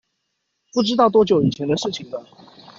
[0.73, 2.25] 不知道多久以前的事情了